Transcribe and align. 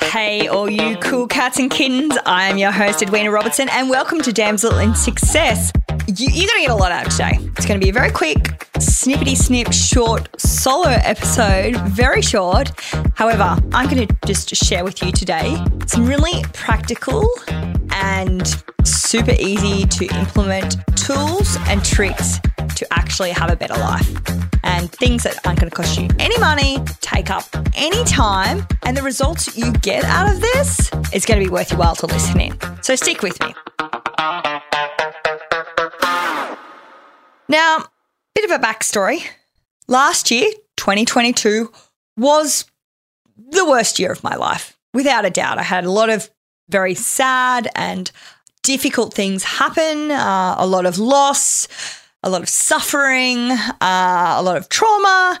Hey, 0.00 0.48
all 0.48 0.70
you 0.70 0.96
cool 0.98 1.26
cats 1.26 1.58
and 1.58 1.70
kittens. 1.70 2.16
I 2.24 2.48
am 2.48 2.58
your 2.58 2.70
host, 2.70 3.02
Edwina 3.02 3.30
Robertson, 3.30 3.68
and 3.68 3.90
welcome 3.90 4.20
to 4.22 4.32
Damsel 4.32 4.78
in 4.78 4.94
Success. 4.94 5.72
You, 6.06 6.28
you're 6.32 6.48
going 6.48 6.60
to 6.60 6.66
get 6.66 6.70
a 6.70 6.74
lot 6.74 6.92
out 6.92 7.10
today. 7.10 7.32
It's 7.56 7.66
going 7.66 7.80
to 7.80 7.84
be 7.84 7.90
a 7.90 7.92
very 7.92 8.10
quick, 8.10 8.38
snippety 8.78 9.36
snip, 9.36 9.72
short 9.72 10.28
solo 10.40 10.88
episode, 10.88 11.76
very 11.88 12.22
short. 12.22 12.72
However, 13.14 13.58
I'm 13.72 13.88
going 13.88 14.06
to 14.06 14.16
just 14.26 14.54
share 14.54 14.84
with 14.84 15.02
you 15.02 15.12
today 15.12 15.56
some 15.86 16.06
really 16.06 16.42
practical 16.52 17.28
and 17.90 18.46
super 18.84 19.34
easy 19.38 19.86
to 19.86 20.06
implement 20.18 20.76
tools 20.96 21.56
and 21.66 21.84
tricks 21.84 22.38
to 22.76 22.86
actually 22.92 23.30
have 23.30 23.50
a 23.50 23.56
better 23.56 23.74
life. 23.74 24.43
And 24.64 24.90
things 24.90 25.22
that 25.22 25.38
aren't 25.46 25.60
going 25.60 25.70
to 25.70 25.76
cost 25.76 26.00
you 26.00 26.08
any 26.18 26.38
money, 26.38 26.78
take 27.00 27.30
up 27.30 27.44
any 27.76 28.02
time, 28.04 28.66
and 28.82 28.96
the 28.96 29.02
results 29.02 29.56
you 29.56 29.72
get 29.72 30.04
out 30.04 30.28
of 30.28 30.40
this 30.40 30.90
is 31.12 31.24
going 31.24 31.38
to 31.38 31.46
be 31.46 31.50
worth 31.50 31.70
your 31.70 31.78
while 31.78 31.94
to 31.96 32.06
listen 32.06 32.40
in. 32.40 32.58
So 32.82 32.96
stick 32.96 33.22
with 33.22 33.38
me. 33.40 33.54
Now, 37.48 37.84
bit 38.34 38.44
of 38.44 38.50
a 38.50 38.58
backstory. 38.58 39.26
Last 39.86 40.30
year, 40.30 40.50
2022, 40.76 41.70
was 42.16 42.64
the 43.36 43.68
worst 43.68 43.98
year 43.98 44.10
of 44.12 44.24
my 44.24 44.34
life, 44.34 44.76
without 44.92 45.24
a 45.24 45.30
doubt. 45.30 45.58
I 45.58 45.62
had 45.62 45.84
a 45.84 45.90
lot 45.90 46.08
of 46.08 46.30
very 46.68 46.94
sad 46.94 47.68
and 47.74 48.10
difficult 48.62 49.12
things 49.12 49.44
happen, 49.44 50.10
uh, 50.10 50.56
a 50.58 50.66
lot 50.66 50.86
of 50.86 50.98
loss, 50.98 51.68
a 52.24 52.30
lot 52.30 52.42
of 52.42 52.48
suffering, 52.48 53.50
uh, 53.50 54.34
a 54.38 54.42
lot 54.42 54.56
of 54.56 54.68
trauma. 54.70 55.38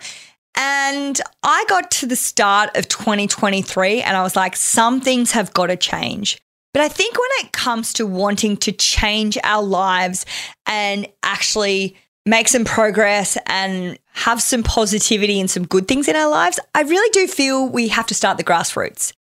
And 0.54 1.20
I 1.42 1.64
got 1.68 1.90
to 1.92 2.06
the 2.06 2.14
start 2.14 2.76
of 2.76 2.86
2023 2.88 4.02
and 4.02 4.16
I 4.16 4.22
was 4.22 4.36
like, 4.36 4.54
some 4.54 5.00
things 5.00 5.32
have 5.32 5.52
got 5.54 5.66
to 5.66 5.76
change. 5.76 6.38
But 6.72 6.82
I 6.82 6.88
think 6.88 7.16
when 7.16 7.46
it 7.46 7.52
comes 7.52 7.92
to 7.94 8.06
wanting 8.06 8.58
to 8.58 8.72
change 8.72 9.38
our 9.42 9.62
lives 9.62 10.26
and 10.66 11.08
actually 11.22 11.96
make 12.26 12.48
some 12.48 12.64
progress 12.64 13.38
and 13.46 13.98
have 14.12 14.42
some 14.42 14.62
positivity 14.62 15.40
and 15.40 15.50
some 15.50 15.66
good 15.66 15.88
things 15.88 16.06
in 16.06 16.16
our 16.16 16.28
lives, 16.28 16.60
I 16.74 16.82
really 16.82 17.10
do 17.10 17.26
feel 17.26 17.68
we 17.68 17.88
have 17.88 18.06
to 18.08 18.14
start 18.14 18.38
the 18.38 18.44
grassroots. 18.44 19.12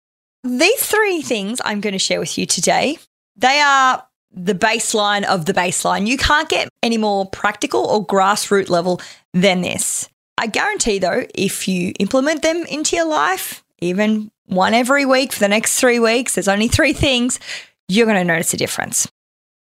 These 0.44 0.86
three 0.86 1.22
things 1.22 1.61
I'm 1.64 1.80
going 1.80 1.94
to 1.94 2.00
share 2.00 2.19
with 2.19 2.38
you 2.38 2.45
today, 2.45 2.97
they 3.38 3.59
are 3.59 4.06
the 4.34 4.56
baseline 4.56 5.23
of 5.23 5.45
the 5.45 5.53
baseline. 5.53 6.08
You 6.08 6.17
can't 6.17 6.50
get 6.50 6.70
any 6.81 6.98
more 6.98 7.30
practical 7.30 7.86
or 7.86 8.06
grassroots 8.06 8.70
level 8.70 9.00
than 9.34 9.62
this. 9.62 10.09
I 10.38 10.48
guarantee, 10.48 11.00
though, 11.00 11.25
if 11.36 11.67
you 11.67 11.94
implement 12.00 12.42
them 12.42 12.66
into 12.66 12.95
your 12.95 13.06
life, 13.06 13.64
even 13.80 14.31
one 14.45 14.73
every 14.73 15.06
week 15.06 15.31
for 15.31 15.40
the 15.40 15.48
next 15.48 15.80
three 15.80 16.00
weeks, 16.00 16.36
there's 16.36 16.48
only 16.48 16.67
three 16.67 16.94
things, 16.94 17.40
you're 17.88 18.06
going 18.06 18.17
to 18.17 18.23
notice 18.23 18.53
a 18.53 18.58
difference. 18.58 19.08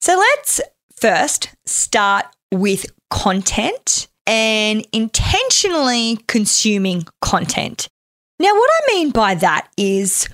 So 0.02 0.16
let's 0.16 0.62
first 0.96 1.56
start 1.66 2.26
with 2.52 2.86
content 3.10 4.08
and 4.26 4.86
intentionally 4.92 6.20
consuming 6.28 7.08
content. 7.22 7.88
Now, 8.40 8.54
what 8.54 8.70
I 8.74 8.94
mean 8.94 9.12
by 9.12 9.36
that 9.36 9.70
is 9.78 10.28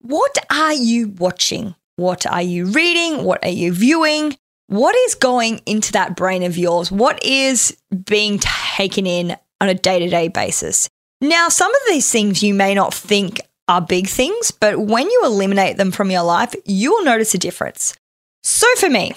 what 0.00 0.38
are 0.50 0.72
you 0.72 1.08
watching? 1.08 1.74
What 1.96 2.26
are 2.26 2.42
you 2.42 2.66
reading? 2.66 3.24
What 3.24 3.44
are 3.44 3.50
you 3.50 3.72
viewing? 3.72 4.36
What 4.68 4.96
is 4.96 5.14
going 5.14 5.60
into 5.66 5.92
that 5.92 6.16
brain 6.16 6.42
of 6.42 6.56
yours? 6.56 6.90
What 6.90 7.22
is 7.22 7.76
being 8.06 8.38
taken 8.38 9.06
in 9.06 9.36
on 9.60 9.68
a 9.68 9.74
day 9.74 9.98
to 9.98 10.08
day 10.08 10.28
basis? 10.28 10.88
Now, 11.20 11.48
some 11.48 11.70
of 11.70 11.82
these 11.88 12.10
things 12.10 12.42
you 12.42 12.54
may 12.54 12.74
not 12.74 12.94
think 12.94 13.40
are 13.68 13.80
big 13.80 14.08
things, 14.08 14.50
but 14.50 14.78
when 14.78 15.08
you 15.08 15.22
eliminate 15.24 15.76
them 15.76 15.92
from 15.92 16.10
your 16.10 16.22
life, 16.22 16.54
you 16.64 16.92
will 16.92 17.04
notice 17.04 17.34
a 17.34 17.38
difference. 17.38 17.94
So, 18.42 18.66
for 18.76 18.88
me, 18.90 19.12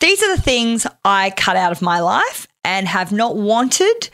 these 0.00 0.22
are 0.22 0.34
the 0.34 0.42
things 0.42 0.86
I 1.04 1.30
cut 1.30 1.56
out 1.56 1.72
of 1.72 1.82
my 1.82 2.00
life 2.00 2.48
and 2.64 2.88
have 2.88 3.12
not 3.12 3.36
wanted 3.36 4.08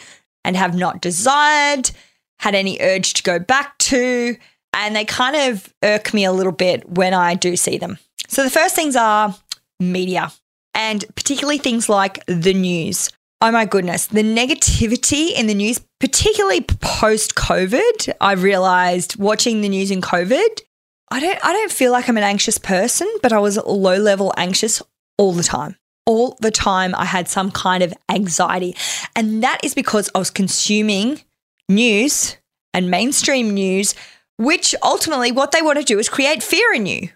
and 0.44 0.56
have 0.56 0.76
not 0.76 1.00
desired, 1.00 1.90
had 2.38 2.54
any 2.54 2.78
urge 2.80 3.14
to 3.14 3.22
go 3.22 3.38
back 3.38 3.78
to, 3.78 4.36
and 4.76 4.94
they 4.94 5.04
kind 5.04 5.34
of 5.34 5.72
irk 5.82 6.14
me 6.14 6.24
a 6.24 6.32
little 6.32 6.52
bit 6.52 6.88
when 6.88 7.14
I 7.14 7.34
do 7.34 7.56
see 7.56 7.78
them. 7.78 7.98
So 8.28 8.44
the 8.44 8.50
first 8.50 8.76
things 8.76 8.94
are 8.94 9.34
media, 9.80 10.30
and 10.74 11.04
particularly 11.16 11.58
things 11.58 11.88
like 11.88 12.24
the 12.26 12.54
news. 12.54 13.10
Oh 13.40 13.50
my 13.50 13.64
goodness, 13.64 14.06
the 14.06 14.22
negativity 14.22 15.32
in 15.32 15.46
the 15.46 15.54
news, 15.54 15.80
particularly 15.98 16.60
post 16.60 17.34
COVID, 17.34 18.12
I 18.20 18.32
realized 18.32 19.16
watching 19.16 19.62
the 19.62 19.68
news 19.68 19.90
in 19.90 20.00
COVID, 20.00 20.60
I 21.10 21.20
don't 21.20 21.38
I 21.44 21.52
don't 21.52 21.72
feel 21.72 21.92
like 21.92 22.08
I'm 22.08 22.16
an 22.16 22.24
anxious 22.24 22.58
person, 22.58 23.08
but 23.22 23.32
I 23.32 23.38
was 23.38 23.56
low 23.56 23.96
level 23.96 24.32
anxious 24.36 24.82
all 25.18 25.32
the 25.32 25.42
time. 25.42 25.76
All 26.04 26.36
the 26.40 26.50
time 26.50 26.94
I 26.94 27.04
had 27.04 27.28
some 27.28 27.50
kind 27.50 27.82
of 27.82 27.92
anxiety. 28.08 28.76
And 29.16 29.42
that 29.42 29.60
is 29.64 29.74
because 29.74 30.08
I 30.14 30.18
was 30.18 30.30
consuming 30.30 31.20
news 31.68 32.36
and 32.72 32.90
mainstream 32.90 33.54
news 33.54 33.94
which 34.38 34.74
ultimately 34.82 35.32
what 35.32 35.52
they 35.52 35.62
want 35.62 35.78
to 35.78 35.84
do 35.84 35.98
is 35.98 36.08
create 36.08 36.42
fear 36.42 36.72
in 36.72 36.86
you. 36.86 37.08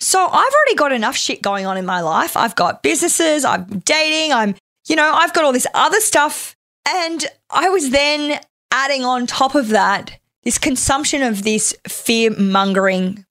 So 0.00 0.20
I've 0.20 0.32
already 0.32 0.74
got 0.76 0.92
enough 0.92 1.16
shit 1.16 1.40
going 1.40 1.66
on 1.66 1.76
in 1.76 1.86
my 1.86 2.00
life. 2.00 2.36
I've 2.36 2.54
got 2.54 2.82
businesses, 2.82 3.44
I'm 3.44 3.64
dating, 3.80 4.32
I'm, 4.32 4.54
you 4.88 4.96
know, 4.96 5.10
I've 5.12 5.32
got 5.32 5.44
all 5.44 5.52
this 5.52 5.66
other 5.74 6.00
stuff. 6.00 6.54
And 6.86 7.24
I 7.50 7.70
was 7.70 7.90
then 7.90 8.38
adding 8.70 9.04
on 9.04 9.26
top 9.26 9.54
of 9.54 9.68
that 9.68 10.18
this 10.46 10.58
consumption 10.58 11.22
of 11.22 11.42
this 11.42 11.74
fear 11.88 12.30
mongering 12.30 13.26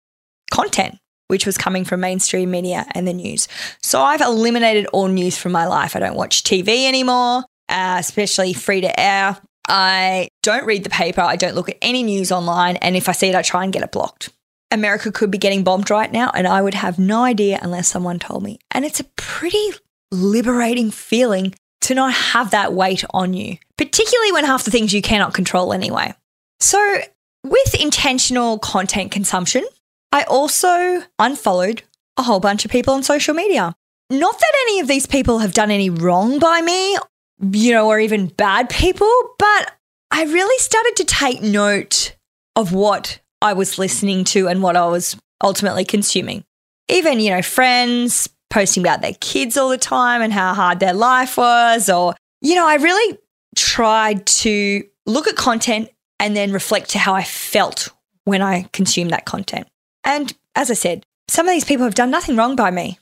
content, 0.52 0.98
which 1.30 1.46
was 1.46 1.58
coming 1.58 1.86
from 1.86 2.02
mainstream 2.02 2.52
media 2.52 2.86
and 2.94 3.08
the 3.08 3.14
news. 3.14 3.48
So 3.82 4.02
I've 4.02 4.20
eliminated 4.20 4.86
all 4.88 5.08
news 5.08 5.38
from 5.38 5.54
my 5.54 5.66
life. 5.66 5.96
I 5.96 6.00
don't 6.00 6.18
watch 6.18 6.44
TV 6.44 6.86
anymore, 6.86 7.46
uh, 7.70 7.96
especially 8.00 8.52
free 8.52 8.82
to 8.82 9.00
air 9.00 9.38
I 9.68 10.30
don't 10.44 10.66
read 10.66 10.84
the 10.84 10.90
paper. 10.90 11.22
I 11.22 11.36
don't 11.36 11.56
look 11.56 11.70
at 11.70 11.78
any 11.82 12.04
news 12.04 12.32
online. 12.32 12.78
And 12.78 12.96
if 12.96 13.10
I 13.10 13.12
see 13.12 13.30
it, 13.30 13.36
I 13.36 13.42
try 13.42 13.64
and 13.64 13.74
get 13.74 13.84
it 13.84 13.92
blocked. 13.92 14.30
America 14.72 15.12
could 15.12 15.32
be 15.32 15.38
getting 15.38 15.64
bombed 15.64 15.90
right 15.90 16.12
now, 16.12 16.32
and 16.34 16.48
I 16.48 16.62
would 16.62 16.74
have 16.74 17.00
no 17.00 17.24
idea 17.24 17.60
unless 17.62 17.88
someone 17.88 18.20
told 18.20 18.44
me. 18.44 18.60
And 18.72 18.84
it's 18.84 19.00
a 19.00 19.06
pretty 19.16 19.70
liberating 20.12 20.92
feeling 20.92 21.56
to 21.82 21.94
not 21.94 22.14
have 22.14 22.52
that 22.52 22.74
weight 22.74 23.04
on 23.12 23.34
you, 23.34 23.58
particularly 23.78 24.32
when 24.32 24.44
half 24.44 24.64
the 24.64 24.72
things 24.72 24.94
you 24.94 25.02
cannot 25.02 25.34
control 25.34 25.72
anyway. 25.72 26.14
So, 26.60 26.98
with 27.44 27.76
intentional 27.76 28.58
content 28.58 29.12
consumption, 29.12 29.66
I 30.12 30.24
also 30.24 31.04
unfollowed 31.20 31.84
a 32.18 32.24
whole 32.24 32.40
bunch 32.40 32.66
of 32.66 32.72
people 32.72 32.94
on 32.96 33.04
social 33.04 33.34
media. 33.34 33.76
Not 34.10 34.40
that 34.40 34.54
any 34.64 34.80
of 34.80 34.88
these 34.88 35.06
people 35.06 35.40
have 35.40 35.54
done 35.54 35.72
any 35.72 35.90
wrong 35.90 36.40
by 36.40 36.62
me 36.62 36.98
you 37.40 37.72
know, 37.72 37.88
or 37.88 38.00
even 38.00 38.28
bad 38.28 38.70
people, 38.70 39.12
but 39.38 39.72
I 40.12 40.24
really 40.24 40.58
started 40.60 40.96
to 40.98 41.06
take 41.06 41.42
note 41.42 42.16
of 42.56 42.72
what 42.72 43.20
I 43.42 43.54
was 43.54 43.78
listening 43.78 44.24
to 44.26 44.48
and 44.48 44.64
what 44.64 44.76
I 44.76 44.88
was 44.88 45.18
ultimately 45.44 45.86
consuming. 45.86 46.44
Even, 46.90 47.20
you 47.20 47.32
know, 47.32 47.42
friends 47.42 48.30
posting 48.50 48.84
about 48.84 49.02
their 49.02 49.16
kids 49.20 49.58
all 49.58 49.70
the 49.70 49.78
time 49.78 50.22
and 50.22 50.32
how 50.32 50.54
hard 50.54 50.80
their 50.80 50.94
life 50.94 51.38
was, 51.38 51.90
or, 51.90 52.16
you 52.42 52.56
know, 52.56 52.66
I 52.66 52.76
really 52.76 53.18
tried 53.56 54.26
to 54.26 54.84
look 55.06 55.28
at 55.28 55.36
content 55.36 55.90
and 56.20 56.36
then 56.36 56.54
reflect 56.54 56.92
to 56.92 57.00
how 57.00 57.14
I 57.14 57.24
felt 57.24 57.90
when 58.24 58.42
I 58.42 58.70
consumed 58.72 59.12
that 59.12 59.26
content. 59.26 59.68
And 60.04 60.34
as 60.56 60.72
I 60.72 60.76
said, 60.76 61.06
some 61.28 61.48
of 61.48 61.54
these 61.54 61.66
people 61.66 61.86
have 61.86 61.96
done 61.96 62.12
nothing 62.12 62.36
wrong 62.36 62.56
by 62.56 62.72
me. 62.72 63.00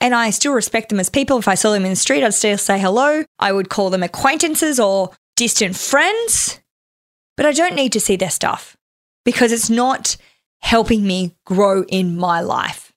And 0.00 0.14
I 0.14 0.30
still 0.30 0.52
respect 0.52 0.90
them 0.90 1.00
as 1.00 1.08
people. 1.08 1.38
If 1.38 1.48
I 1.48 1.54
saw 1.54 1.72
them 1.72 1.84
in 1.84 1.90
the 1.90 1.96
street, 1.96 2.22
I'd 2.22 2.34
still 2.34 2.58
say 2.58 2.78
hello. 2.78 3.24
I 3.38 3.52
would 3.52 3.70
call 3.70 3.90
them 3.90 4.02
acquaintances 4.02 4.78
or 4.78 5.12
distant 5.36 5.76
friends. 5.76 6.60
But 7.36 7.46
I 7.46 7.52
don't 7.52 7.74
need 7.74 7.92
to 7.92 8.00
see 8.00 8.16
their 8.16 8.30
stuff 8.30 8.76
because 9.24 9.50
it's 9.50 9.70
not 9.70 10.16
helping 10.60 11.06
me 11.06 11.34
grow 11.46 11.84
in 11.84 12.16
my 12.16 12.40
life. 12.40 12.92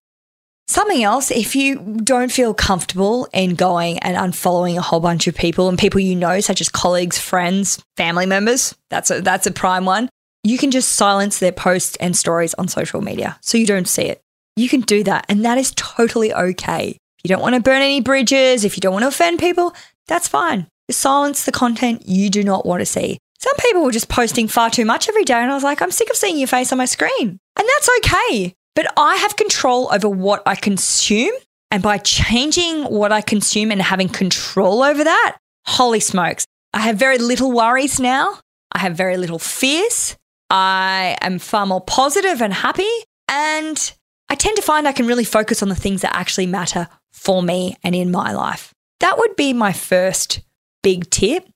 Something 0.69 1.01
else, 1.01 1.31
if 1.31 1.55
you 1.55 1.77
don't 2.03 2.31
feel 2.31 2.53
comfortable 2.53 3.29
in 3.31 3.55
going 3.55 3.99
and 3.99 4.17
unfollowing 4.17 4.77
a 4.77 4.81
whole 4.81 4.99
bunch 4.99 5.27
of 5.27 5.35
people 5.35 5.69
and 5.69 5.79
people 5.79 6.01
you 6.01 6.15
know, 6.15 6.41
such 6.41 6.59
as 6.59 6.67
colleagues, 6.67 7.17
friends, 7.17 7.81
family 7.95 8.25
members, 8.25 8.75
that's 8.89 9.09
a, 9.09 9.21
that's 9.21 9.47
a 9.47 9.51
prime 9.51 9.85
one, 9.85 10.09
you 10.43 10.57
can 10.57 10.71
just 10.71 10.91
silence 10.91 11.39
their 11.39 11.53
posts 11.53 11.95
and 11.97 12.15
stories 12.15 12.53
on 12.55 12.67
social 12.67 13.01
media 13.01 13.37
so 13.41 13.57
you 13.57 13.65
don't 13.65 13.87
see 13.87 14.03
it 14.03 14.21
you 14.57 14.67
can 14.67 14.81
do 14.81 15.03
that. 15.03 15.25
And 15.29 15.45
that 15.45 15.57
is 15.57 15.73
totally 15.75 16.33
okay. 16.33 16.89
If 16.89 17.23
you 17.23 17.27
don't 17.29 17.41
want 17.41 17.55
to 17.55 17.61
burn 17.61 17.81
any 17.81 18.01
bridges, 18.01 18.65
if 18.65 18.75
you 18.75 18.81
don't 18.81 18.93
want 18.93 19.03
to 19.03 19.09
offend 19.09 19.39
people, 19.39 19.73
that's 20.07 20.27
fine. 20.27 20.67
Silence 20.89 21.45
the 21.45 21.51
content 21.51 22.07
you 22.07 22.29
do 22.29 22.43
not 22.43 22.65
want 22.65 22.81
to 22.81 22.85
see. 22.85 23.17
Some 23.39 23.55
people 23.57 23.83
were 23.83 23.91
just 23.91 24.09
posting 24.09 24.47
far 24.47 24.69
too 24.69 24.85
much 24.85 25.07
every 25.07 25.23
day, 25.23 25.35
and 25.35 25.51
I 25.51 25.53
was 25.53 25.63
like, 25.63 25.81
I'm 25.81 25.91
sick 25.91 26.09
of 26.09 26.15
seeing 26.15 26.37
your 26.37 26.47
face 26.47 26.71
on 26.71 26.77
my 26.77 26.85
screen. 26.85 27.11
And 27.21 27.39
that's 27.55 27.89
okay. 27.99 28.53
But 28.75 28.91
I 28.97 29.15
have 29.17 29.35
control 29.35 29.89
over 29.91 30.09
what 30.09 30.43
I 30.45 30.55
consume. 30.55 31.33
And 31.69 31.83
by 31.83 31.97
changing 31.97 32.83
what 32.85 33.11
I 33.11 33.21
consume 33.21 33.71
and 33.71 33.81
having 33.81 34.07
control 34.07 34.81
over 34.81 35.03
that, 35.03 35.37
holy 35.65 35.99
smokes, 35.99 36.45
I 36.73 36.81
have 36.81 36.97
very 36.97 37.17
little 37.17 37.51
worries 37.51 37.99
now. 37.99 38.39
I 38.71 38.79
have 38.79 38.95
very 38.95 39.17
little 39.17 39.39
fears. 39.39 40.15
I 40.49 41.17
am 41.21 41.39
far 41.39 41.65
more 41.65 41.81
positive 41.81 42.41
and 42.41 42.53
happy. 42.53 42.87
And 43.27 43.93
I 44.29 44.35
tend 44.35 44.57
to 44.57 44.61
find 44.61 44.87
I 44.87 44.91
can 44.91 45.07
really 45.07 45.23
focus 45.23 45.63
on 45.63 45.69
the 45.69 45.75
things 45.75 46.01
that 46.01 46.13
actually 46.13 46.47
matter 46.47 46.89
for 47.13 47.41
me 47.41 47.77
and 47.83 47.95
in 47.95 48.11
my 48.11 48.33
life. 48.33 48.73
That 48.99 49.17
would 49.17 49.35
be 49.35 49.53
my 49.53 49.71
first 49.71 50.41
big 50.83 51.09
tip 51.09 51.47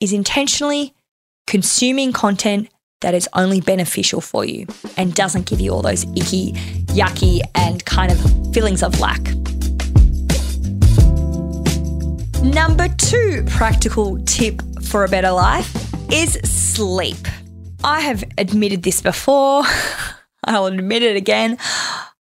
is 0.00 0.12
intentionally 0.12 0.94
consuming 1.46 2.12
content 2.12 2.68
that 3.02 3.14
is 3.14 3.28
only 3.34 3.60
beneficial 3.60 4.20
for 4.20 4.44
you 4.44 4.66
and 4.96 5.14
doesn't 5.14 5.46
give 5.46 5.60
you 5.60 5.70
all 5.72 5.82
those 5.82 6.04
icky, 6.16 6.52
yucky, 6.94 7.40
and 7.54 7.84
kind 7.84 8.10
of 8.10 8.18
feelings 8.54 8.82
of 8.82 8.98
lack. 9.00 9.22
Number 12.42 12.88
two 12.96 13.44
practical 13.48 14.18
tip 14.24 14.62
for 14.82 15.04
a 15.04 15.08
better 15.08 15.30
life 15.30 15.92
is 16.10 16.34
sleep. 16.44 17.28
I 17.84 18.00
have 18.00 18.24
admitted 18.38 18.82
this 18.82 19.02
before. 19.02 19.64
I'll 20.44 20.66
admit 20.66 21.02
it 21.02 21.16
again. 21.16 21.58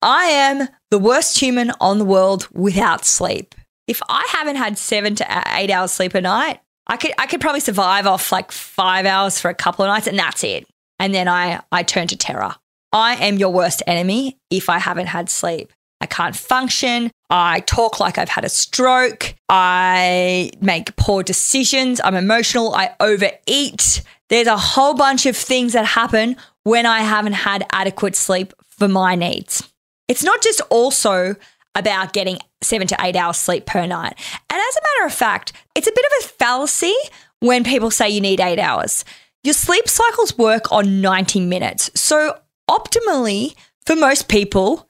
I 0.03 0.25
am 0.27 0.69
the 0.91 0.99
worst 0.99 1.39
human 1.39 1.73
on 1.81 1.99
the 1.99 2.05
world 2.05 2.49
without 2.53 3.05
sleep. 3.05 3.55
If 3.87 4.03
I 4.09 4.27
haven't 4.31 4.57
had 4.57 4.79
seven 4.79 5.15
to 5.17 5.43
eight 5.55 5.71
hours 5.71 5.93
sleep 5.93 6.15
a 6.15 6.21
night, 6.21 6.61
I 6.87 6.97
could 6.97 7.13
I 7.19 7.27
could 7.27 7.41
probably 7.41 7.61
survive 7.61 8.07
off 8.07 8.31
like 8.33 8.53
five 8.53 9.07
hours 9.07 9.41
for 9.41 9.49
a 9.49 9.55
couple 9.55 9.85
of 9.85 9.89
nights 9.89 10.07
and 10.07 10.19
that's 10.19 10.45
it. 10.45 10.67
And 10.99 11.15
then 11.15 11.29
I 11.29 11.61
I 11.73 11.83
turn 11.83 12.07
to 12.09 12.17
terror. 12.17 12.55
I 12.93 13.17
am 13.17 13.37
your 13.37 13.51
worst 13.51 13.83
enemy 13.87 14.39
if 14.51 14.69
I 14.71 14.79
haven't 14.79 15.07
had 15.07 15.29
sleep. 15.29 15.73
I 16.01 16.07
can't 16.07 16.37
function. 16.37 17.11
I 17.31 17.61
talk 17.61 18.01
like 18.01 18.19
I've 18.19 18.29
had 18.29 18.45
a 18.45 18.49
stroke. 18.49 19.35
I 19.49 20.51
make 20.61 20.95
poor 20.97 21.23
decisions. 21.23 22.01
I'm 22.05 22.15
emotional. 22.15 22.75
I 22.75 22.95
overeat. 23.01 24.03
There's 24.29 24.47
a 24.47 24.57
whole 24.57 24.95
bunch 24.95 25.27
of 25.27 25.37
things 25.37 25.73
that 25.75 25.85
happen 25.85 26.37
when 26.65 26.87
I 26.87 27.01
haven't 27.01 27.35
had 27.35 27.65
adequate 27.73 28.17
sleep 28.17 28.53
for 28.67 28.89
my 28.89 29.15
needs. 29.15 29.63
It's 30.09 30.25
not 30.25 30.43
just 30.43 30.61
also 30.71 31.37
about 31.75 32.13
getting 32.13 32.39
seven 32.63 32.87
to 32.89 32.97
eight 33.01 33.17
hours 33.17 33.37
sleep 33.37 33.67
per 33.67 33.87
night. 33.87 34.15
And 34.51 34.59
as 34.59 34.77
a 34.77 34.81
matter 34.83 35.07
of 35.07 35.13
fact, 35.13 35.53
it's 35.75 35.87
a 35.87 35.93
bit 35.93 36.05
of 36.07 36.25
a 36.25 36.29
fallacy 36.29 36.95
when 37.41 37.65
people 37.65 37.91
say 37.91 38.09
you 38.09 38.21
need 38.21 38.41
eight 38.41 38.59
hours. 38.59 39.05
Your 39.45 39.55
sleep 39.55 39.89
cycles 39.89 40.37
work 40.37 40.73
on 40.73 41.01
90 41.01 41.41
minutes. 41.41 41.91
So, 41.95 42.39
optimally, 42.69 43.55
for 43.85 43.95
most 43.95 44.29
people, 44.29 44.89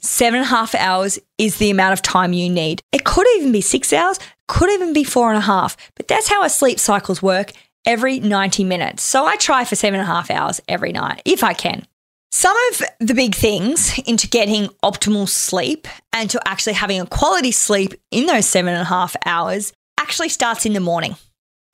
seven 0.00 0.38
and 0.40 0.46
a 0.46 0.48
half 0.48 0.74
hours 0.74 1.18
is 1.36 1.58
the 1.58 1.70
amount 1.70 1.92
of 1.92 2.02
time 2.02 2.32
you 2.32 2.48
need. 2.48 2.80
It 2.92 3.04
could 3.04 3.26
even 3.36 3.52
be 3.52 3.60
six 3.60 3.92
hours, 3.92 4.18
could 4.46 4.70
even 4.70 4.92
be 4.92 5.04
four 5.04 5.28
and 5.28 5.36
a 5.36 5.42
half, 5.42 5.76
but 5.94 6.08
that's 6.08 6.28
how 6.28 6.42
our 6.42 6.48
sleep 6.48 6.78
cycles 6.78 7.22
work 7.22 7.52
every 7.88 8.20
90 8.20 8.62
minutes. 8.62 9.02
So, 9.02 9.26
I 9.26 9.34
try 9.36 9.64
for 9.64 9.74
seven 9.74 9.98
and 9.98 10.08
a 10.08 10.12
half 10.12 10.30
hours 10.30 10.60
every 10.68 10.92
night 10.92 11.22
if 11.24 11.42
I 11.42 11.54
can. 11.54 11.84
Some 12.30 12.56
of 12.70 12.82
the 13.00 13.14
big 13.14 13.34
things 13.34 13.98
into 14.06 14.28
getting 14.28 14.68
optimal 14.84 15.28
sleep 15.28 15.88
and 16.12 16.28
to 16.30 16.40
actually 16.46 16.74
having 16.74 17.00
a 17.00 17.06
quality 17.06 17.50
sleep 17.50 17.94
in 18.10 18.26
those 18.26 18.46
seven 18.46 18.74
and 18.74 18.82
a 18.82 18.84
half 18.84 19.16
hours 19.24 19.72
actually 19.98 20.28
starts 20.28 20.66
in 20.66 20.74
the 20.74 20.80
morning. 20.80 21.16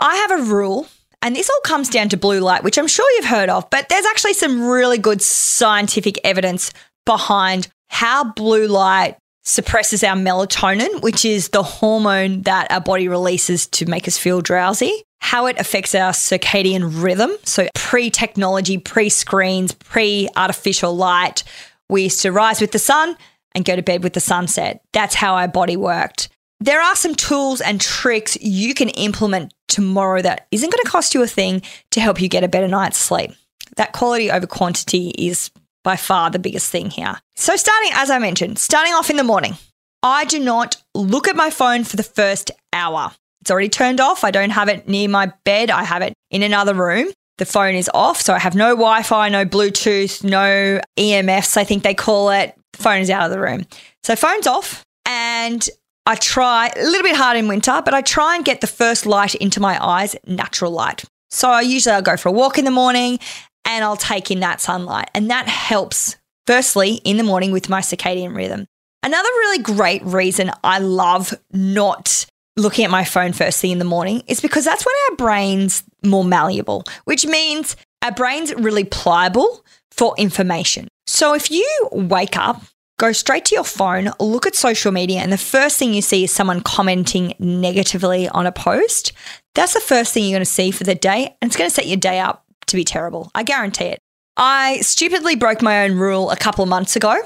I 0.01 0.17
have 0.17 0.31
a 0.31 0.45
rule, 0.45 0.87
and 1.23 1.35
this 1.35 1.51
all 1.51 1.61
comes 1.65 1.89
down 1.89 2.09
to 2.11 2.17
blue 2.17 2.41
light, 2.41 2.63
which 2.63 2.79
I'm 2.79 2.87
sure 2.87 3.11
you've 3.13 3.27
heard 3.27 3.49
of, 3.49 3.69
but 3.71 3.89
there's 3.89 4.07
actually 4.07 4.35
some 4.35 4.63
really 4.63 4.99
good 4.99 5.23
scientific 5.23 6.19
evidence 6.25 6.73
behind 7.05 7.69
how 7.89 8.25
blue 8.33 8.67
light 8.67 9.17
suppresses 9.45 10.03
our 10.03 10.17
melatonin, 10.17 11.03
which 11.03 11.25
is 11.25 11.51
the 11.51 11.63
hormone 11.63 12.43
that 12.43 12.71
our 12.71 12.81
body 12.81 13.09
releases 13.09 13.67
to 13.69 13.87
make 13.87 14.09
us 14.09 14.19
feel 14.19 14.41
drowsy, 14.41 15.05
how 15.21 15.47
it 15.47 15.59
affects 15.59 15.95
our 15.95 16.13
circadian 16.13 17.03
rhythm. 17.03 17.33
So, 17.45 17.69
pre 17.75 18.11
technology, 18.11 18.79
pre 18.79 19.09
screens, 19.09 19.73
pre 19.73 20.29
artificial 20.37 20.97
light, 20.97 21.45
we 21.89 22.05
used 22.05 22.23
to 22.23 22.33
rise 22.33 22.61
with 22.61 22.73
the 22.73 22.79
sun 22.79 23.17
and 23.55 23.65
go 23.65 23.77
to 23.77 23.83
bed 23.83 24.03
with 24.03 24.15
the 24.15 24.21
sunset. 24.21 24.83
That's 24.93 25.15
how 25.15 25.37
our 25.37 25.49
body 25.49 25.77
worked. 25.77 26.29
There 26.61 26.81
are 26.81 26.97
some 26.97 27.15
tools 27.15 27.61
and 27.61 27.81
tricks 27.81 28.39
you 28.41 28.75
can 28.75 28.89
implement 28.91 29.53
tomorrow 29.69 30.23
that 30.23 30.47
isn't 30.51 30.73
going 30.73 30.83
to 30.83 30.91
cost 30.91 31.15
you 31.15 31.23
a 31.23 31.27
thing 31.27 31.63
to 31.91 32.01
help 32.01 32.21
you 32.21 32.29
get 32.29 32.45
a 32.45 32.49
better 32.49 32.69
night's 32.69 32.97
sleep. 32.97 33.33
That 33.77 33.93
quality 33.93 34.31
over 34.31 34.47
quantity 34.47 35.09
is 35.19 35.51
by 35.85 35.95
far 35.97 36.31
the 36.31 36.41
biggest 36.41 36.73
thing 36.73 36.91
here. 36.91 37.21
So, 37.37 37.55
starting, 37.55 37.91
as 37.93 38.11
I 38.11 38.19
mentioned, 38.19 38.59
starting 38.59 38.95
off 38.95 39.11
in 39.11 39.17
the 39.17 39.23
morning, 39.23 39.55
I 40.03 40.25
do 40.25 40.41
not 40.41 40.83
look 40.95 41.29
at 41.29 41.37
my 41.37 41.51
phone 41.51 41.85
for 41.85 41.97
the 41.97 42.03
first 42.03 42.51
hour. 42.73 43.13
It's 43.43 43.51
already 43.51 43.69
turned 43.69 44.01
off. 44.01 44.25
I 44.25 44.31
don't 44.31 44.51
have 44.51 44.69
it 44.69 44.89
near 44.89 45.09
my 45.09 45.33
bed, 45.45 45.71
I 45.71 45.85
have 45.85 46.03
it 46.03 46.15
in 46.31 46.43
another 46.43 46.75
room. 46.75 47.09
The 47.39 47.45
phone 47.45 47.75
is 47.75 47.91
off, 47.93 48.21
so 48.21 48.33
I 48.33 48.39
have 48.39 48.55
no 48.55 48.71
Wi 48.71 49.03
Fi, 49.03 49.29
no 49.29 49.45
Bluetooth, 49.45 50.25
no 50.25 50.81
EMFs, 50.99 51.57
I 51.57 51.65
think 51.65 51.83
they 51.83 51.95
call 51.95 52.31
it. 52.31 52.55
The 52.73 52.83
phone 52.83 53.01
is 53.01 53.11
out 53.11 53.27
of 53.27 53.31
the 53.31 53.41
room. 53.41 53.67
So, 54.03 54.17
phone's 54.17 54.47
off, 54.47 54.83
and 55.07 55.69
I 56.07 56.17
try 56.17 56.71
a 56.75 56.83
little 56.85 57.03
bit 57.03 57.17
hard 57.17 57.37
in 57.37 57.49
winter, 57.49 57.83
but 57.85 57.95
I 57.95 58.03
try 58.03 58.37
and 58.37 58.45
get 58.45 58.61
the 58.61 58.67
first 58.67 59.07
light 59.07 59.35
into 59.35 59.61
my 59.61 59.83
eyes, 59.85 60.17
natural 60.27 60.71
light. 60.71 61.05
So 61.31 61.51
I 61.51 61.63
usually 61.63 61.95
I'll 61.95 62.03
go 62.03 62.17
for 62.17 62.29
a 62.29 62.33
walk 62.33 62.59
in 62.59 62.65
the 62.65 62.71
morning 62.71 63.19
and 63.65 63.85
I'll 63.85 63.97
take 63.97 64.31
in 64.31 64.41
that 64.41 64.61
sunlight. 64.61 65.11
And 65.15 65.31
that 65.31 65.49
helps, 65.49 66.17
firstly, 66.47 67.01
in 67.05 67.17
the 67.17 67.23
morning 67.23 67.53
with 67.53 67.69
my 67.69 67.81
circadian 67.81 68.35
rhythm. 68.35 68.67
Another 69.03 69.29
really 69.29 69.63
great 69.63 70.03
reason 70.05 70.51
I 70.63 70.79
love 70.79 71.35
not 71.53 72.27
looking 72.57 72.85
at 72.85 72.91
my 72.91 73.05
phone 73.05 73.33
first 73.33 73.61
thing 73.61 73.73
in 73.73 73.79
the 73.79 73.85
morning 73.85 74.23
is 74.29 74.41
because 74.41 74.65
that's 74.65 74.87
when 74.87 74.95
our 75.11 75.17
brain's 75.17 75.83
more 76.05 76.25
malleable, 76.25 76.85
which 77.05 77.27
means 77.27 77.77
our 78.03 78.13
brain's 78.13 78.55
really 78.55 78.85
pliable 78.85 79.65
for 79.91 80.15
information. 80.17 80.89
So 81.07 81.35
if 81.35 81.51
you 81.51 81.89
wake 81.93 82.37
up, 82.37 82.63
go 82.99 83.13
straight 83.13 83.45
to 83.47 83.55
your 83.55 83.65
phone, 83.65 84.11
look 84.21 84.47
at 84.47 84.55
social 84.55 84.93
media, 84.93 85.21
and 85.21 85.33
the 85.33 85.39
first 85.39 85.79
thing 85.79 85.95
you 85.95 86.03
see 86.03 86.25
is 86.25 86.31
someone 86.31 86.61
commenting 86.61 87.35
negatively 87.39 88.29
on 88.29 88.47
a 88.47 88.53
post, 88.53 89.13
that's 89.55 89.75
the 89.75 89.81
first 89.81 90.13
thing 90.13 90.25
you're 90.25 90.37
going 90.37 90.41
to 90.41 90.47
see 90.47 90.71
for 90.71 90.85
the 90.85 90.95
day. 90.95 91.37
And 91.41 91.49
it's 91.49 91.57
going 91.57 91.69
to 91.69 91.75
set 91.75 91.87
your 91.87 91.97
day 91.97 92.21
up 92.21 92.44
to 92.67 92.77
be 92.77 92.85
terrible. 92.85 93.31
I 93.35 93.43
guarantee 93.43 93.87
it. 93.87 93.99
I 94.37 94.81
stupidly 94.81 95.37
broke 95.37 95.63
my 95.63 95.85
own 95.85 95.97
rule 95.97 96.31
a 96.31 96.37
couple 96.37 96.63
of 96.63 96.69
months 96.69 96.97
ago. 96.97 97.17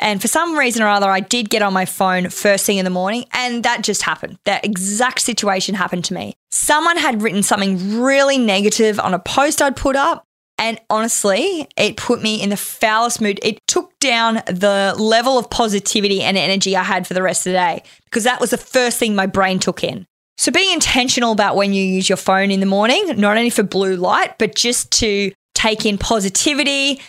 And 0.00 0.22
for 0.22 0.28
some 0.28 0.56
reason 0.56 0.82
or 0.82 0.88
other, 0.88 1.10
I 1.10 1.20
did 1.20 1.50
get 1.50 1.62
on 1.62 1.72
my 1.72 1.84
phone 1.84 2.30
first 2.30 2.64
thing 2.64 2.78
in 2.78 2.84
the 2.84 2.90
morning, 2.90 3.24
and 3.32 3.64
that 3.64 3.82
just 3.82 4.02
happened. 4.02 4.38
That 4.44 4.64
exact 4.64 5.20
situation 5.20 5.74
happened 5.74 6.04
to 6.06 6.14
me. 6.14 6.36
Someone 6.52 6.96
had 6.96 7.20
written 7.20 7.42
something 7.42 8.00
really 8.00 8.38
negative 8.38 9.00
on 9.00 9.12
a 9.12 9.18
post 9.18 9.60
I'd 9.60 9.76
put 9.76 9.96
up. 9.96 10.24
And 10.60 10.80
honestly, 10.90 11.68
it 11.76 11.96
put 11.96 12.20
me 12.20 12.42
in 12.42 12.50
the 12.50 12.56
foulest 12.56 13.20
mood. 13.20 13.38
It 13.44 13.60
took 13.68 13.96
down 14.00 14.42
the 14.46 14.94
level 14.98 15.38
of 15.38 15.50
positivity 15.50 16.20
and 16.20 16.36
energy 16.36 16.76
I 16.76 16.82
had 16.82 17.06
for 17.06 17.14
the 17.14 17.22
rest 17.22 17.46
of 17.46 17.52
the 17.52 17.58
day 17.58 17.82
because 18.04 18.24
that 18.24 18.40
was 18.40 18.50
the 18.50 18.58
first 18.58 18.98
thing 18.98 19.14
my 19.14 19.26
brain 19.26 19.60
took 19.60 19.84
in. 19.84 20.06
So 20.38 20.52
being 20.52 20.72
intentional 20.72 21.32
about 21.32 21.56
when 21.56 21.72
you 21.72 21.82
use 21.82 22.08
your 22.08 22.16
phone 22.16 22.52
in 22.52 22.60
the 22.60 22.66
morning, 22.66 23.12
not 23.16 23.36
only 23.36 23.50
for 23.50 23.64
blue 23.64 23.96
light, 23.96 24.38
but 24.38 24.54
just 24.54 24.92
to 24.92 25.32
take 25.56 25.84
in 25.84 25.98
positivity 25.98 27.00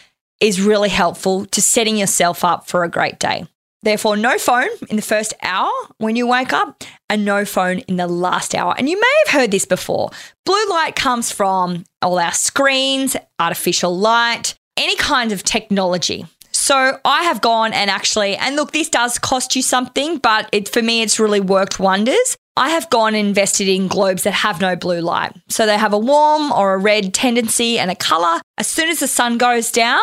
is 0.42 0.60
really 0.60 0.90
helpful 0.90 1.46
to 1.46 1.62
setting 1.62 1.96
yourself 1.96 2.44
up 2.44 2.68
for 2.68 2.84
a 2.84 2.90
great 2.90 3.20
day. 3.20 3.46
Therefore, 3.84 4.18
no 4.18 4.40
phone 4.40 4.70
in 4.90 4.96
the 4.96 5.04
first 5.04 5.36
hour 5.44 5.70
when 6.00 6.16
you 6.16 6.26
wake 6.26 6.54
up 6.54 6.84
and 7.08 7.24
no 7.24 7.46
phone 7.46 7.80
in 7.80 7.98
the 7.98 8.08
last 8.08 8.56
hour. 8.56 8.74
And 8.78 8.90
you 8.90 9.00
may 9.00 9.14
have 9.26 9.42
heard 9.42 9.52
this 9.52 9.66
before. 9.66 10.10
Blue 10.44 10.70
light 10.70 10.96
comes 10.96 11.32
from 11.32 11.86
all 12.02 12.18
our 12.18 12.34
screens, 12.34 13.16
artificial 13.40 13.96
light, 13.96 14.56
any 14.76 14.96
kind 14.96 15.32
of 15.32 15.44
technology. 15.44 16.26
So 16.52 17.00
I 17.06 17.24
have 17.24 17.42
gone 17.42 17.74
and 17.74 17.92
actually, 17.92 18.36
and 18.36 18.56
look, 18.56 18.72
this 18.72 18.90
does 18.90 19.20
cost 19.20 19.56
you 19.56 19.62
something, 19.62 20.18
but 20.18 20.50
it, 20.52 20.68
for 20.68 20.82
me, 20.82 21.04
it's 21.04 21.20
really 21.20 21.40
worked 21.40 21.80
wonders. 21.80 22.36
I 22.60 22.72
have 22.72 22.90
gone 22.90 23.16
and 23.16 23.26
invested 23.26 23.70
in 23.70 23.88
globes 23.88 24.24
that 24.24 24.34
have 24.34 24.60
no 24.60 24.76
blue 24.76 25.00
light. 25.00 25.32
So 25.48 25.66
they 25.66 25.78
have 25.78 25.94
a 25.94 25.98
warm 25.98 26.52
or 26.52 26.74
a 26.74 26.78
red 26.78 27.14
tendency 27.14 27.80
and 27.80 27.90
a 27.90 27.96
color. 27.96 28.42
As 28.58 28.68
soon 28.68 28.90
as 28.90 29.00
the 29.00 29.08
sun 29.08 29.38
goes 29.38 29.72
down, 29.72 30.02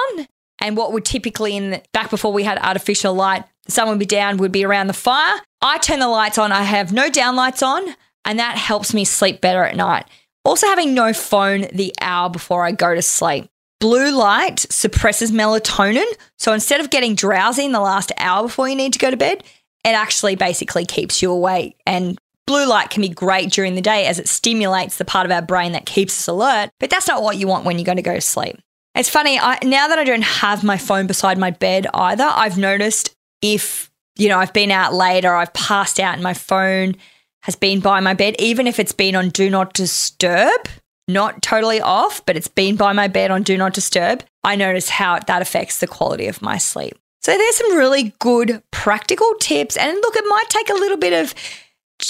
and 0.58 0.74
what 0.74 0.94
would 0.94 1.04
typically 1.04 1.54
in 1.54 1.72
the, 1.72 1.82
back 1.92 2.08
before 2.08 2.32
we 2.32 2.44
had 2.44 2.56
artificial 2.58 3.12
light, 3.12 3.44
sun 3.68 3.88
would 3.88 3.98
be 3.98 4.06
down, 4.06 4.38
would 4.38 4.52
be 4.52 4.64
around 4.64 4.86
the 4.86 4.94
fire. 4.94 5.38
I 5.60 5.76
turn 5.76 6.00
the 6.00 6.08
lights 6.08 6.38
on. 6.38 6.50
I 6.50 6.62
have 6.62 6.94
no 6.94 7.10
down 7.10 7.36
lights 7.36 7.62
on, 7.62 7.94
and 8.24 8.38
that 8.38 8.56
helps 8.56 8.94
me 8.94 9.04
sleep 9.04 9.42
better 9.42 9.62
at 9.62 9.76
night. 9.76 10.06
Also, 10.42 10.66
having 10.66 10.94
no 10.94 11.12
phone 11.12 11.66
the 11.74 11.92
hour 12.00 12.30
before 12.30 12.64
I 12.64 12.72
go 12.72 12.94
to 12.94 13.02
sleep. 13.02 13.50
Blue 13.80 14.16
light 14.16 14.60
suppresses 14.70 15.30
melatonin. 15.30 16.10
So 16.38 16.54
instead 16.54 16.80
of 16.80 16.88
getting 16.88 17.16
drowsy 17.16 17.66
in 17.66 17.72
the 17.72 17.80
last 17.80 18.12
hour 18.16 18.44
before 18.44 18.66
you 18.66 18.76
need 18.76 18.94
to 18.94 18.98
go 18.98 19.10
to 19.10 19.16
bed, 19.18 19.44
it 19.84 19.90
actually 19.90 20.36
basically 20.36 20.86
keeps 20.86 21.20
you 21.20 21.30
awake 21.30 21.76
and 21.84 22.18
Blue 22.46 22.66
light 22.66 22.90
can 22.90 23.02
be 23.02 23.08
great 23.08 23.50
during 23.50 23.74
the 23.74 23.80
day 23.82 24.06
as 24.06 24.18
it 24.18 24.28
stimulates 24.28 24.96
the 24.96 25.04
part 25.04 25.26
of 25.26 25.32
our 25.32 25.42
brain 25.42 25.72
that 25.72 25.86
keeps 25.86 26.18
us 26.18 26.28
alert, 26.28 26.70
but 26.78 26.90
that's 26.90 27.08
not 27.08 27.22
what 27.22 27.36
you 27.36 27.48
want 27.48 27.64
when 27.64 27.78
you're 27.78 27.84
going 27.84 27.96
to 27.96 28.02
go 28.02 28.14
to 28.14 28.20
sleep. 28.20 28.58
It's 28.94 29.10
funny, 29.10 29.38
I, 29.38 29.58
now 29.62 29.88
that 29.88 29.98
I 29.98 30.04
don't 30.04 30.22
have 30.22 30.64
my 30.64 30.78
phone 30.78 31.06
beside 31.06 31.38
my 31.38 31.50
bed 31.50 31.86
either, 31.92 32.24
I've 32.24 32.56
noticed 32.56 33.14
if, 33.42 33.90
you 34.16 34.28
know, 34.28 34.38
I've 34.38 34.52
been 34.52 34.70
out 34.70 34.94
late 34.94 35.24
or 35.24 35.34
I've 35.34 35.52
passed 35.52 36.00
out 36.00 36.14
and 36.14 36.22
my 36.22 36.34
phone 36.34 36.96
has 37.42 37.56
been 37.56 37.80
by 37.80 38.00
my 38.00 38.14
bed, 38.14 38.36
even 38.38 38.66
if 38.66 38.78
it's 38.78 38.92
been 38.92 39.14
on 39.16 39.28
do 39.28 39.50
not 39.50 39.74
disturb, 39.74 40.68
not 41.08 41.42
totally 41.42 41.80
off, 41.80 42.24
but 42.26 42.36
it's 42.36 42.48
been 42.48 42.76
by 42.76 42.92
my 42.92 43.08
bed 43.08 43.30
on 43.30 43.42
Do 43.42 43.56
Not 43.56 43.74
Disturb, 43.74 44.24
I 44.42 44.56
notice 44.56 44.88
how 44.88 45.20
that 45.20 45.42
affects 45.42 45.78
the 45.78 45.86
quality 45.86 46.26
of 46.26 46.42
my 46.42 46.58
sleep. 46.58 46.98
So 47.22 47.36
there's 47.36 47.56
some 47.56 47.76
really 47.76 48.14
good 48.18 48.62
practical 48.70 49.32
tips. 49.40 49.76
And 49.76 49.96
look, 49.96 50.16
it 50.16 50.24
might 50.28 50.48
take 50.48 50.70
a 50.70 50.74
little 50.74 50.96
bit 50.96 51.12
of 51.12 51.34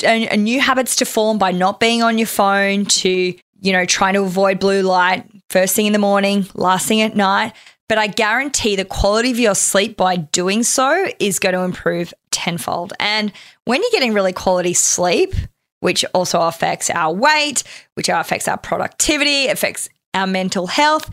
a, 0.05 0.28
a 0.28 0.37
new 0.37 0.61
habits 0.61 0.97
to 0.97 1.05
form 1.05 1.38
by 1.38 1.52
not 1.52 1.81
being 1.81 2.02
on 2.02 2.19
your 2.19 2.26
phone 2.26 2.85
to, 2.87 3.35
you 3.61 3.73
know, 3.73 3.85
trying 3.85 4.14
to 4.14 4.23
avoid 4.23 4.59
blue 4.59 4.83
light 4.83 5.28
first 5.50 5.76
thing 5.76 5.87
in 5.87 5.93
the 5.93 5.99
morning, 5.99 6.47
last 6.55 6.87
thing 6.87 7.00
at 7.00 7.16
night. 7.16 7.52
But 7.88 7.99
I 7.99 8.09
guarantee 8.09 8.75
the 8.75 8.85
quality 8.85 9.31
of 9.31 9.38
your 9.38 9.55
sleep 9.55 9.97
by 9.97 10.16
doing 10.16 10.64
so 10.64 11.07
is 11.21 11.38
going 11.38 11.55
to 11.55 11.61
improve 11.61 12.12
tenfold. 12.33 12.93
And 12.99 13.33
when 13.64 13.81
you're 13.81 13.90
getting 13.93 14.12
really 14.12 14.33
quality 14.33 14.75
sleep, 14.75 15.35
which 15.81 16.05
also 16.12 16.40
affects 16.40 16.90
our 16.90 17.14
weight, 17.14 17.62
which 17.95 18.09
affects 18.09 18.49
our 18.49 18.59
productivity, 18.59 19.47
affects 19.47 19.88
our 20.14 20.26
mental 20.26 20.66
health, 20.66 21.11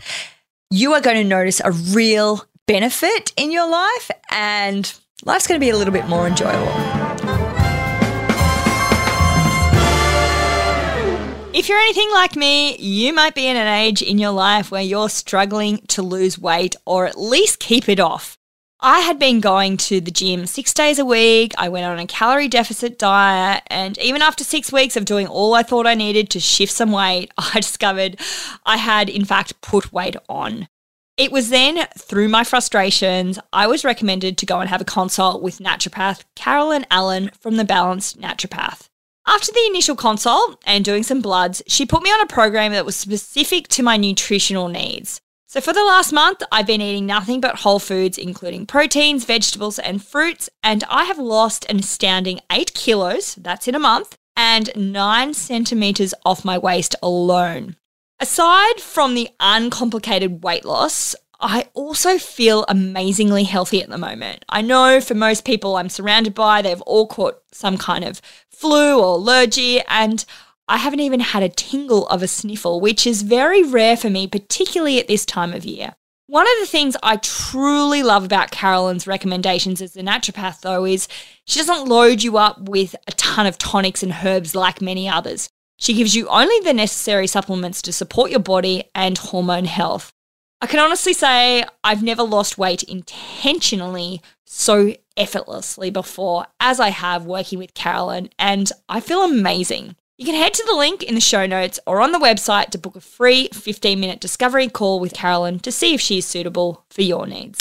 you 0.70 0.94
are 0.94 1.00
going 1.00 1.16
to 1.16 1.24
notice 1.24 1.60
a 1.64 1.70
real 1.70 2.44
benefit 2.66 3.32
in 3.36 3.52
your 3.52 3.68
life 3.68 4.10
and 4.30 4.94
life's 5.24 5.46
going 5.46 5.60
to 5.60 5.64
be 5.64 5.70
a 5.70 5.76
little 5.76 5.92
bit 5.92 6.08
more 6.08 6.26
enjoyable. 6.26 7.13
If 11.54 11.68
you're 11.68 11.78
anything 11.78 12.10
like 12.10 12.34
me, 12.34 12.76
you 12.78 13.12
might 13.12 13.36
be 13.36 13.46
in 13.46 13.56
an 13.56 13.68
age 13.68 14.02
in 14.02 14.18
your 14.18 14.32
life 14.32 14.72
where 14.72 14.82
you're 14.82 15.08
struggling 15.08 15.78
to 15.86 16.02
lose 16.02 16.36
weight 16.36 16.74
or 16.84 17.06
at 17.06 17.16
least 17.16 17.60
keep 17.60 17.88
it 17.88 18.00
off. 18.00 18.36
I 18.80 18.98
had 18.98 19.20
been 19.20 19.38
going 19.38 19.76
to 19.76 20.00
the 20.00 20.10
gym 20.10 20.46
six 20.46 20.74
days 20.74 20.98
a 20.98 21.04
week. 21.04 21.52
I 21.56 21.68
went 21.68 21.86
on 21.86 22.00
a 22.00 22.08
calorie 22.08 22.48
deficit 22.48 22.98
diet. 22.98 23.62
And 23.68 23.96
even 23.98 24.20
after 24.20 24.42
six 24.42 24.72
weeks 24.72 24.96
of 24.96 25.04
doing 25.04 25.28
all 25.28 25.54
I 25.54 25.62
thought 25.62 25.86
I 25.86 25.94
needed 25.94 26.28
to 26.30 26.40
shift 26.40 26.72
some 26.72 26.90
weight, 26.90 27.30
I 27.38 27.60
discovered 27.60 28.18
I 28.66 28.76
had, 28.76 29.08
in 29.08 29.24
fact, 29.24 29.60
put 29.60 29.92
weight 29.92 30.16
on. 30.28 30.66
It 31.16 31.30
was 31.30 31.50
then, 31.50 31.86
through 31.96 32.30
my 32.30 32.42
frustrations, 32.42 33.38
I 33.52 33.68
was 33.68 33.84
recommended 33.84 34.38
to 34.38 34.46
go 34.46 34.58
and 34.58 34.68
have 34.70 34.80
a 34.80 34.84
consult 34.84 35.40
with 35.40 35.60
naturopath 35.60 36.24
Carolyn 36.34 36.84
Allen 36.90 37.30
from 37.38 37.58
the 37.58 37.64
Balanced 37.64 38.20
Naturopath. 38.20 38.88
After 39.26 39.52
the 39.52 39.66
initial 39.66 39.96
consult 39.96 40.62
and 40.66 40.84
doing 40.84 41.02
some 41.02 41.22
bloods, 41.22 41.62
she 41.66 41.86
put 41.86 42.02
me 42.02 42.10
on 42.10 42.20
a 42.20 42.26
program 42.26 42.72
that 42.72 42.84
was 42.84 42.94
specific 42.94 43.68
to 43.68 43.82
my 43.82 43.96
nutritional 43.96 44.68
needs. 44.68 45.20
So, 45.46 45.62
for 45.62 45.72
the 45.72 45.84
last 45.84 46.12
month, 46.12 46.42
I've 46.52 46.66
been 46.66 46.82
eating 46.82 47.06
nothing 47.06 47.40
but 47.40 47.60
whole 47.60 47.78
foods, 47.78 48.18
including 48.18 48.66
proteins, 48.66 49.24
vegetables, 49.24 49.78
and 49.78 50.04
fruits, 50.04 50.50
and 50.62 50.84
I 50.90 51.04
have 51.04 51.18
lost 51.18 51.64
an 51.70 51.78
astounding 51.78 52.40
8 52.52 52.74
kilos, 52.74 53.36
that's 53.36 53.66
in 53.66 53.74
a 53.74 53.78
month, 53.78 54.18
and 54.36 54.70
9 54.76 55.32
centimeters 55.32 56.12
off 56.26 56.44
my 56.44 56.58
waist 56.58 56.94
alone. 57.02 57.76
Aside 58.20 58.80
from 58.80 59.14
the 59.14 59.30
uncomplicated 59.40 60.42
weight 60.42 60.64
loss, 60.64 61.14
I 61.40 61.68
also 61.74 62.18
feel 62.18 62.64
amazingly 62.68 63.44
healthy 63.44 63.82
at 63.82 63.90
the 63.90 63.98
moment. 63.98 64.44
I 64.48 64.62
know 64.62 65.00
for 65.00 65.14
most 65.14 65.44
people 65.44 65.76
I'm 65.76 65.88
surrounded 65.88 66.34
by, 66.34 66.62
they've 66.62 66.80
all 66.82 67.06
caught 67.06 67.42
some 67.52 67.76
kind 67.76 68.04
of 68.04 68.22
flu 68.54 68.98
or 68.98 69.18
allergy, 69.18 69.80
and 69.88 70.24
I 70.68 70.78
haven't 70.78 71.00
even 71.00 71.20
had 71.20 71.42
a 71.42 71.48
tingle 71.48 72.06
of 72.08 72.22
a 72.22 72.28
sniffle, 72.28 72.80
which 72.80 73.06
is 73.06 73.22
very 73.22 73.62
rare 73.62 73.96
for 73.96 74.08
me, 74.08 74.26
particularly 74.26 74.98
at 74.98 75.08
this 75.08 75.26
time 75.26 75.52
of 75.52 75.64
year. 75.64 75.94
One 76.26 76.46
of 76.46 76.60
the 76.60 76.66
things 76.66 76.96
I 77.02 77.16
truly 77.16 78.02
love 78.02 78.24
about 78.24 78.50
Carolyn's 78.50 79.06
recommendations 79.06 79.82
as 79.82 79.94
a 79.94 80.00
naturopath, 80.00 80.62
though, 80.62 80.86
is 80.86 81.06
she 81.44 81.58
doesn't 81.58 81.86
load 81.86 82.22
you 82.22 82.38
up 82.38 82.62
with 82.62 82.96
a 83.06 83.12
ton 83.12 83.46
of 83.46 83.58
tonics 83.58 84.02
and 84.02 84.14
herbs 84.24 84.54
like 84.54 84.80
many 84.80 85.06
others. 85.06 85.50
She 85.76 85.92
gives 85.92 86.14
you 86.14 86.26
only 86.28 86.58
the 86.60 86.72
necessary 86.72 87.26
supplements 87.26 87.82
to 87.82 87.92
support 87.92 88.30
your 88.30 88.40
body 88.40 88.84
and 88.94 89.18
hormone 89.18 89.66
health. 89.66 90.13
I 90.64 90.66
can 90.66 90.80
honestly 90.80 91.12
say 91.12 91.62
I've 91.84 92.02
never 92.02 92.22
lost 92.22 92.56
weight 92.56 92.82
intentionally 92.84 94.22
so 94.46 94.94
effortlessly 95.14 95.90
before 95.90 96.46
as 96.58 96.80
I 96.80 96.88
have 96.88 97.26
working 97.26 97.58
with 97.58 97.74
Carolyn, 97.74 98.30
and 98.38 98.72
I 98.88 99.00
feel 99.00 99.22
amazing. 99.22 99.94
You 100.16 100.24
can 100.24 100.34
head 100.34 100.54
to 100.54 100.64
the 100.66 100.74
link 100.74 101.02
in 101.02 101.14
the 101.14 101.20
show 101.20 101.44
notes 101.44 101.78
or 101.86 102.00
on 102.00 102.12
the 102.12 102.18
website 102.18 102.70
to 102.70 102.78
book 102.78 102.96
a 102.96 103.02
free 103.02 103.50
15 103.52 104.00
minute 104.00 104.20
discovery 104.20 104.68
call 104.68 105.00
with 105.00 105.12
Carolyn 105.12 105.58
to 105.58 105.70
see 105.70 105.92
if 105.92 106.00
she 106.00 106.16
is 106.16 106.24
suitable 106.24 106.86
for 106.88 107.02
your 107.02 107.26
needs. 107.26 107.58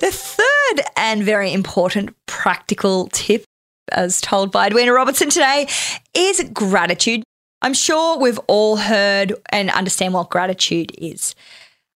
The 0.00 0.10
third 0.10 0.84
and 0.96 1.22
very 1.22 1.52
important 1.52 2.16
practical 2.26 3.06
tip, 3.12 3.44
as 3.92 4.20
told 4.20 4.50
by 4.50 4.66
Edwina 4.66 4.92
Robertson 4.92 5.30
today, 5.30 5.68
is 6.12 6.42
gratitude. 6.52 7.22
I'm 7.62 7.74
sure 7.74 8.18
we've 8.18 8.40
all 8.48 8.76
heard 8.76 9.32
and 9.50 9.70
understand 9.70 10.14
what 10.14 10.30
gratitude 10.30 10.92
is. 10.98 11.36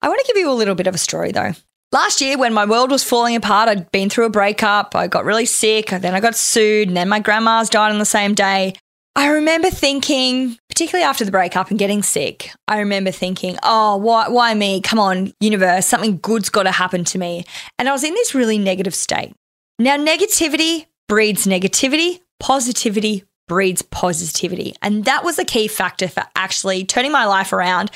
I 0.02 0.08
want 0.08 0.20
to 0.20 0.26
give 0.26 0.36
you 0.36 0.50
a 0.50 0.52
little 0.52 0.74
bit 0.74 0.88
of 0.88 0.94
a 0.94 0.98
story 0.98 1.30
though. 1.30 1.52
Last 1.92 2.20
year, 2.20 2.36
when 2.36 2.52
my 2.52 2.64
world 2.64 2.90
was 2.90 3.04
falling 3.04 3.36
apart, 3.36 3.68
I'd 3.68 3.92
been 3.92 4.10
through 4.10 4.24
a 4.24 4.30
breakup, 4.30 4.96
I 4.96 5.06
got 5.06 5.24
really 5.24 5.46
sick, 5.46 5.90
then 5.90 6.14
I 6.14 6.20
got 6.20 6.34
sued, 6.34 6.88
and 6.88 6.96
then 6.96 7.08
my 7.08 7.20
grandma's 7.20 7.68
died 7.68 7.92
on 7.92 7.98
the 7.98 8.06
same 8.06 8.34
day. 8.34 8.74
I 9.14 9.28
remember 9.28 9.68
thinking, 9.68 10.56
particularly 10.70 11.04
after 11.04 11.26
the 11.26 11.30
breakup 11.30 11.68
and 11.68 11.78
getting 11.78 12.02
sick, 12.02 12.50
I 12.66 12.78
remember 12.78 13.10
thinking, 13.10 13.58
oh, 13.62 13.98
why, 13.98 14.28
why 14.28 14.54
me? 14.54 14.80
Come 14.80 14.98
on, 14.98 15.34
universe, 15.38 15.86
something 15.86 16.16
good's 16.16 16.48
got 16.48 16.62
to 16.62 16.70
happen 16.70 17.04
to 17.04 17.18
me. 17.18 17.44
And 17.78 17.90
I 17.90 17.92
was 17.92 18.04
in 18.04 18.14
this 18.14 18.34
really 18.34 18.56
negative 18.56 18.94
state. 18.94 19.34
Now, 19.78 19.98
negativity 19.98 20.86
breeds 21.08 21.46
negativity, 21.46 22.20
positivity 22.40 23.24
breeds 23.48 23.82
positivity. 23.82 24.74
And 24.82 25.04
that 25.04 25.24
was 25.24 25.38
a 25.38 25.44
key 25.44 25.68
factor 25.68 26.08
for 26.08 26.24
actually 26.36 26.84
turning 26.84 27.12
my 27.12 27.26
life 27.26 27.52
around. 27.52 27.90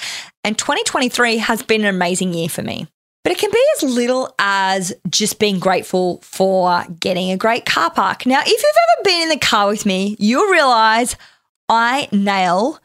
And 0.44 0.56
2023 0.58 1.38
has 1.38 1.62
been 1.62 1.82
an 1.82 1.94
amazing 1.94 2.34
year 2.34 2.48
for 2.48 2.62
me. 2.62 2.86
But 3.24 3.32
it 3.32 3.38
can 3.38 3.50
be 3.50 3.64
as 3.76 3.82
little 3.82 4.32
as 4.38 4.92
just 5.08 5.40
being 5.40 5.58
grateful 5.58 6.20
for 6.22 6.84
getting 7.00 7.32
a 7.32 7.36
great 7.36 7.66
car 7.66 7.90
park. 7.90 8.24
Now, 8.24 8.40
if 8.40 8.46
you've 8.46 8.62
ever 8.62 9.02
been 9.02 9.22
in 9.22 9.28
the 9.30 9.38
car 9.38 9.66
with 9.66 9.84
me, 9.84 10.14
you'll 10.20 10.52
realize 10.52 11.16
I 11.68 12.08
nail 12.12 12.78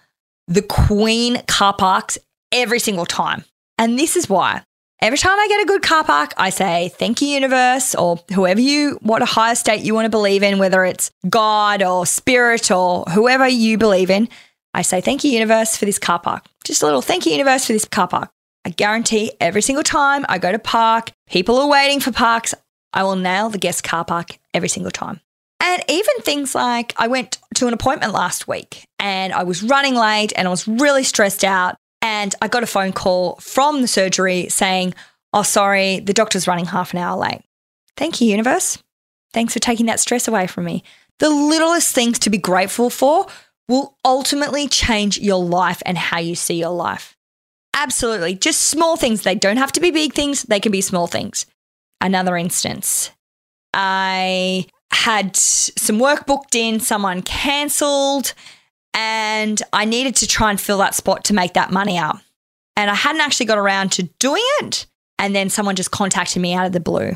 the 0.47 0.63
Queen 0.63 1.43
car 1.47 1.75
parks 1.75 2.17
every 2.51 2.79
single 2.79 3.05
time. 3.05 3.45
And 3.77 3.99
this 3.99 4.15
is 4.15 4.27
why. 4.27 4.63
Every 5.01 5.17
time 5.17 5.39
I 5.39 5.47
get 5.47 5.63
a 5.63 5.65
good 5.65 5.81
car 5.81 6.03
park, 6.03 6.31
I 6.37 6.51
say, 6.51 6.89
thank 6.89 7.23
you, 7.23 7.29
universe, 7.29 7.95
or 7.95 8.23
whoever 8.35 8.61
you, 8.61 8.99
what 9.01 9.23
a 9.23 9.25
higher 9.25 9.55
state 9.55 9.81
you 9.81 9.95
want 9.95 10.05
to 10.05 10.11
believe 10.11 10.43
in, 10.43 10.59
whether 10.59 10.85
it's 10.85 11.09
God 11.27 11.81
or 11.81 12.05
spirit 12.05 12.69
or 12.69 13.05
whoever 13.05 13.47
you 13.47 13.79
believe 13.79 14.11
in. 14.11 14.29
I 14.75 14.83
say, 14.83 15.01
thank 15.01 15.23
you, 15.23 15.31
universe, 15.31 15.75
for 15.75 15.85
this 15.85 15.97
car 15.97 16.19
park. 16.19 16.45
Just 16.63 16.83
a 16.83 16.85
little 16.85 17.01
thank 17.01 17.25
you, 17.25 17.31
universe, 17.31 17.65
for 17.65 17.73
this 17.73 17.85
car 17.85 18.07
park. 18.07 18.29
I 18.63 18.69
guarantee 18.69 19.31
every 19.39 19.63
single 19.63 19.83
time 19.83 20.23
I 20.29 20.37
go 20.37 20.51
to 20.51 20.59
park, 20.59 21.11
people 21.27 21.57
are 21.57 21.67
waiting 21.67 21.99
for 21.99 22.11
parks, 22.11 22.53
I 22.93 23.01
will 23.01 23.15
nail 23.15 23.49
the 23.49 23.57
guest 23.57 23.83
car 23.83 24.05
park 24.05 24.37
every 24.53 24.69
single 24.69 24.91
time. 24.91 25.19
And 25.63 25.83
even 25.87 26.13
things 26.21 26.53
like 26.53 26.93
I 26.97 27.07
went 27.07 27.39
to 27.55 27.67
an 27.67 27.73
appointment 27.73 28.13
last 28.13 28.47
week 28.47 28.85
and 28.99 29.33
I 29.33 29.43
was 29.43 29.63
running 29.63 29.95
late 29.95 30.31
and 30.35 30.47
I 30.47 30.51
was 30.51 30.67
really 30.67 31.03
stressed 31.03 31.43
out. 31.43 31.75
And 32.01 32.33
I 32.41 32.47
got 32.47 32.63
a 32.63 32.67
phone 32.67 32.93
call 32.93 33.35
from 33.35 33.81
the 33.81 33.87
surgery 33.87 34.49
saying, 34.49 34.93
Oh, 35.33 35.43
sorry, 35.43 35.99
the 35.99 36.13
doctor's 36.13 36.47
running 36.47 36.65
half 36.65 36.93
an 36.93 36.99
hour 36.99 37.17
late. 37.17 37.41
Thank 37.95 38.19
you, 38.19 38.27
universe. 38.27 38.77
Thanks 39.33 39.53
for 39.53 39.59
taking 39.59 39.85
that 39.85 39.99
stress 39.99 40.27
away 40.27 40.47
from 40.47 40.65
me. 40.65 40.83
The 41.19 41.29
littlest 41.29 41.93
things 41.93 42.19
to 42.19 42.29
be 42.29 42.37
grateful 42.37 42.89
for 42.89 43.27
will 43.69 43.95
ultimately 44.03 44.67
change 44.67 45.19
your 45.19 45.43
life 45.43 45.81
and 45.85 45.97
how 45.97 46.19
you 46.19 46.35
see 46.35 46.55
your 46.55 46.71
life. 46.71 47.15
Absolutely. 47.73 48.35
Just 48.35 48.61
small 48.61 48.97
things. 48.97 49.21
They 49.21 49.35
don't 49.35 49.57
have 49.57 49.71
to 49.73 49.79
be 49.79 49.91
big 49.91 50.13
things, 50.13 50.43
they 50.43 50.59
can 50.59 50.71
be 50.71 50.81
small 50.81 51.07
things. 51.07 51.45
Another 52.01 52.35
instance, 52.35 53.11
I 53.73 54.65
had 54.91 55.35
some 55.37 55.99
work 55.99 56.25
booked 56.25 56.55
in, 56.55 56.79
someone 56.79 57.21
cancelled, 57.21 58.33
and 58.93 59.61
I 59.73 59.85
needed 59.85 60.15
to 60.17 60.27
try 60.27 60.49
and 60.49 60.59
fill 60.59 60.79
that 60.79 60.95
spot 60.95 61.23
to 61.25 61.33
make 61.33 61.53
that 61.53 61.71
money 61.71 61.97
up. 61.97 62.19
And 62.75 62.89
I 62.89 62.95
hadn't 62.95 63.21
actually 63.21 63.45
got 63.45 63.57
around 63.57 63.91
to 63.93 64.03
doing 64.19 64.43
it. 64.61 64.85
And 65.19 65.35
then 65.35 65.49
someone 65.49 65.75
just 65.75 65.91
contacted 65.91 66.41
me 66.41 66.53
out 66.53 66.65
of 66.65 66.71
the 66.71 66.79
blue. 66.79 67.13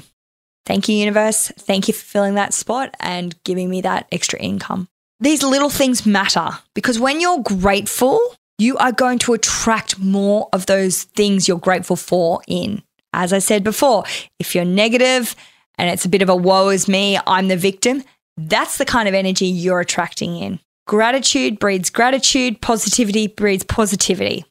Thank 0.65 0.89
you, 0.89 0.95
universe. 0.95 1.51
Thank 1.59 1.87
you 1.87 1.93
for 1.93 2.03
filling 2.03 2.35
that 2.35 2.53
spot 2.53 2.95
and 2.99 3.41
giving 3.43 3.69
me 3.69 3.81
that 3.81 4.07
extra 4.11 4.39
income. 4.39 4.87
These 5.19 5.43
little 5.43 5.69
things 5.69 6.05
matter 6.05 6.49
because 6.73 6.99
when 6.99 7.21
you're 7.21 7.41
grateful, 7.41 8.19
you 8.57 8.77
are 8.77 8.91
going 8.91 9.19
to 9.19 9.33
attract 9.33 9.99
more 9.99 10.49
of 10.53 10.65
those 10.65 11.03
things 11.03 11.47
you're 11.47 11.57
grateful 11.57 11.95
for 11.95 12.41
in. 12.47 12.81
As 13.13 13.31
I 13.31 13.39
said 13.39 13.63
before, 13.63 14.03
if 14.39 14.55
you're 14.55 14.65
negative 14.65 15.35
and 15.77 15.89
it's 15.89 16.05
a 16.05 16.09
bit 16.09 16.21
of 16.21 16.29
a 16.29 16.35
woe 16.35 16.69
is 16.69 16.87
me, 16.87 17.17
I'm 17.25 17.47
the 17.47 17.57
victim, 17.57 18.03
that's 18.37 18.77
the 18.77 18.85
kind 18.85 19.07
of 19.07 19.13
energy 19.13 19.45
you're 19.45 19.79
attracting 19.79 20.35
in. 20.35 20.59
Gratitude 20.87 21.57
breeds 21.57 21.89
gratitude, 21.89 22.61
positivity 22.61 23.27
breeds 23.27 23.63
positivity. 23.63 24.45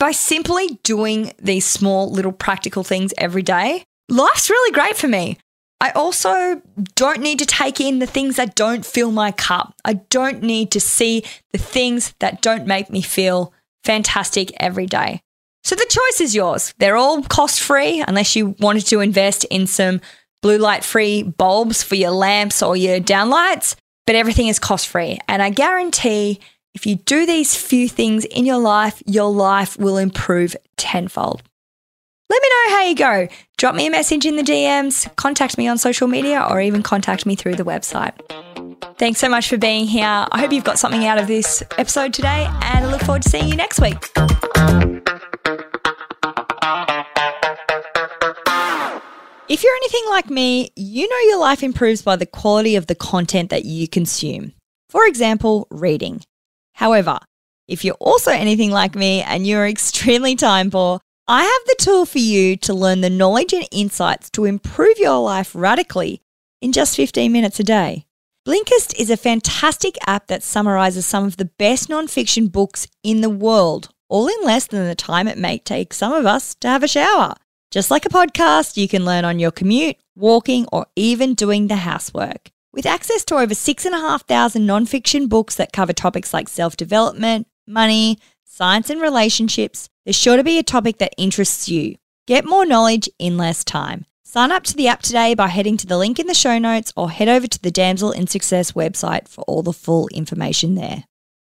By 0.00 0.10
simply 0.10 0.80
doing 0.82 1.32
these 1.38 1.64
small 1.64 2.10
little 2.10 2.32
practical 2.32 2.82
things 2.82 3.14
every 3.16 3.42
day, 3.42 3.84
life's 4.08 4.50
really 4.50 4.72
great 4.72 4.96
for 4.96 5.06
me. 5.06 5.38
I 5.80 5.90
also 5.90 6.60
don't 6.96 7.20
need 7.20 7.38
to 7.38 7.46
take 7.46 7.80
in 7.80 8.00
the 8.00 8.06
things 8.06 8.36
that 8.36 8.56
don't 8.56 8.84
fill 8.84 9.12
my 9.12 9.30
cup. 9.30 9.74
I 9.84 9.94
don't 9.94 10.42
need 10.42 10.72
to 10.72 10.80
see 10.80 11.22
the 11.52 11.58
things 11.58 12.14
that 12.18 12.42
don't 12.42 12.66
make 12.66 12.90
me 12.90 13.00
feel 13.00 13.52
fantastic 13.84 14.52
every 14.58 14.86
day. 14.86 15.20
So 15.62 15.76
the 15.76 15.86
choice 15.88 16.20
is 16.20 16.34
yours. 16.34 16.74
They're 16.78 16.96
all 16.96 17.22
cost 17.22 17.60
free 17.60 18.02
unless 18.06 18.34
you 18.34 18.56
wanted 18.58 18.86
to 18.86 19.00
invest 19.00 19.44
in 19.44 19.66
some 19.66 20.00
blue 20.42 20.58
light 20.58 20.84
free 20.84 21.22
bulbs 21.22 21.82
for 21.82 21.94
your 21.94 22.10
lamps 22.10 22.62
or 22.62 22.76
your 22.76 23.00
downlights, 23.00 23.76
but 24.06 24.14
everything 24.14 24.48
is 24.48 24.58
cost 24.58 24.88
free. 24.88 25.18
And 25.28 25.42
I 25.42 25.50
guarantee 25.50 26.40
if 26.74 26.86
you 26.86 26.96
do 26.96 27.26
these 27.26 27.56
few 27.56 27.88
things 27.88 28.24
in 28.24 28.44
your 28.44 28.58
life, 28.58 29.02
your 29.06 29.30
life 29.30 29.78
will 29.78 29.96
improve 29.96 30.54
tenfold. 30.76 31.42
Let 32.28 32.42
me 32.42 32.48
know 32.48 32.76
how 32.76 32.82
you 32.82 32.94
go. 32.94 33.28
Drop 33.56 33.74
me 33.74 33.86
a 33.86 33.90
message 33.90 34.26
in 34.26 34.36
the 34.36 34.42
DMs, 34.42 35.14
contact 35.16 35.58
me 35.58 35.68
on 35.68 35.78
social 35.78 36.08
media, 36.08 36.44
or 36.48 36.60
even 36.60 36.82
contact 36.82 37.24
me 37.24 37.36
through 37.36 37.54
the 37.54 37.64
website. 37.64 38.12
Thanks 38.98 39.20
so 39.20 39.28
much 39.28 39.48
for 39.48 39.58
being 39.58 39.86
here. 39.86 40.26
I 40.30 40.40
hope 40.40 40.52
you've 40.52 40.64
got 40.64 40.78
something 40.78 41.06
out 41.06 41.18
of 41.18 41.28
this 41.28 41.62
episode 41.78 42.12
today, 42.12 42.46
and 42.62 42.84
I 42.84 42.90
look 42.90 43.02
forward 43.02 43.22
to 43.22 43.30
seeing 43.30 43.48
you 43.48 43.56
next 43.56 43.80
week. 43.80 44.95
If 49.48 49.62
you're 49.62 49.76
anything 49.76 50.02
like 50.08 50.28
me, 50.28 50.72
you 50.74 51.08
know 51.08 51.30
your 51.30 51.38
life 51.38 51.62
improves 51.62 52.02
by 52.02 52.16
the 52.16 52.26
quality 52.26 52.74
of 52.74 52.88
the 52.88 52.96
content 52.96 53.50
that 53.50 53.64
you 53.64 53.86
consume. 53.86 54.54
For 54.88 55.06
example, 55.06 55.68
reading. 55.70 56.22
However, 56.74 57.20
if 57.68 57.84
you're 57.84 57.94
also 58.00 58.32
anything 58.32 58.72
like 58.72 58.96
me 58.96 59.22
and 59.22 59.46
you're 59.46 59.68
extremely 59.68 60.34
time 60.34 60.72
poor, 60.72 60.98
I 61.28 61.44
have 61.44 61.62
the 61.66 61.76
tool 61.78 62.06
for 62.06 62.18
you 62.18 62.56
to 62.56 62.74
learn 62.74 63.02
the 63.02 63.10
knowledge 63.10 63.52
and 63.52 63.68
insights 63.70 64.30
to 64.30 64.46
improve 64.46 64.98
your 64.98 65.20
life 65.20 65.54
radically 65.54 66.22
in 66.60 66.72
just 66.72 66.96
15 66.96 67.30
minutes 67.30 67.60
a 67.60 67.64
day. 67.64 68.04
Blinkist 68.48 68.98
is 68.98 69.10
a 69.10 69.16
fantastic 69.16 69.96
app 70.08 70.26
that 70.26 70.42
summarizes 70.42 71.06
some 71.06 71.24
of 71.24 71.36
the 71.36 71.50
best 71.56 71.88
nonfiction 71.88 72.50
books 72.50 72.88
in 73.04 73.20
the 73.20 73.30
world, 73.30 73.90
all 74.08 74.26
in 74.26 74.42
less 74.42 74.66
than 74.66 74.88
the 74.88 74.96
time 74.96 75.28
it 75.28 75.38
may 75.38 75.58
take 75.58 75.94
some 75.94 76.12
of 76.12 76.26
us 76.26 76.56
to 76.56 76.66
have 76.66 76.82
a 76.82 76.88
shower. 76.88 77.34
Just 77.70 77.90
like 77.90 78.06
a 78.06 78.10
podcast, 78.10 78.76
you 78.76 78.86
can 78.86 79.04
learn 79.04 79.24
on 79.24 79.38
your 79.38 79.50
commute, 79.50 79.96
walking, 80.14 80.66
or 80.72 80.86
even 80.94 81.34
doing 81.34 81.66
the 81.66 81.76
housework. 81.76 82.50
With 82.72 82.86
access 82.86 83.24
to 83.24 83.36
over 83.36 83.54
6,500 83.54 84.62
nonfiction 84.62 85.28
books 85.28 85.56
that 85.56 85.72
cover 85.72 85.92
topics 85.92 86.32
like 86.32 86.48
self 86.48 86.76
development, 86.76 87.48
money, 87.66 88.18
science, 88.44 88.88
and 88.88 89.00
relationships, 89.00 89.88
there's 90.04 90.16
sure 90.16 90.36
to 90.36 90.44
be 90.44 90.58
a 90.58 90.62
topic 90.62 90.98
that 90.98 91.14
interests 91.18 91.68
you. 91.68 91.96
Get 92.26 92.44
more 92.44 92.66
knowledge 92.66 93.08
in 93.18 93.36
less 93.36 93.64
time. 93.64 94.04
Sign 94.24 94.52
up 94.52 94.62
to 94.64 94.76
the 94.76 94.88
app 94.88 95.02
today 95.02 95.34
by 95.34 95.48
heading 95.48 95.76
to 95.78 95.86
the 95.86 95.98
link 95.98 96.18
in 96.18 96.26
the 96.26 96.34
show 96.34 96.58
notes 96.58 96.92
or 96.96 97.10
head 97.10 97.28
over 97.28 97.46
to 97.46 97.62
the 97.62 97.70
Damsel 97.70 98.12
in 98.12 98.26
Success 98.26 98.72
website 98.72 99.28
for 99.28 99.42
all 99.42 99.62
the 99.62 99.72
full 99.72 100.08
information 100.08 100.76
there. 100.76 101.04